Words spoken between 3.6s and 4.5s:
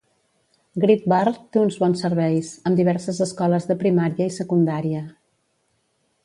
de primària i